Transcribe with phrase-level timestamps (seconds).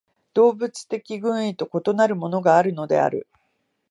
[0.33, 3.27] 動物的群居と異なるものがあるのである。